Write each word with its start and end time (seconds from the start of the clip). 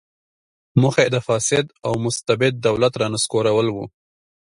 موخه 0.81 1.01
یې 1.05 1.09
د 1.15 1.17
فاسد 1.27 1.65
او 1.85 1.93
مستبد 2.05 2.53
دولت 2.67 2.93
رانسکورول 3.01 3.67
و. 3.71 3.77